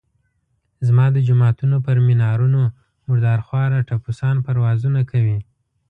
[0.87, 2.61] زما د جوماتونو پر منارونو
[3.07, 5.37] مردار خواره ټپوسان پروازونه کوي.